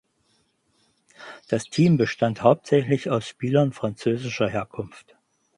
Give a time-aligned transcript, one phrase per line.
[1.47, 5.15] Das Team bestand hauptsächlich aus Spielern französischer Herkunft.